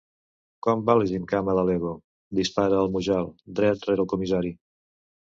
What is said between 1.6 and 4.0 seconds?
L'Ego? —dispara el Mujal, dret